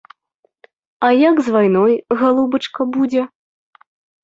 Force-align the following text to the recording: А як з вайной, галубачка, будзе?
А 1.07 1.09
як 1.29 1.35
з 1.43 1.47
вайной, 1.57 1.95
галубачка, 2.23 2.81
будзе? 2.99 3.21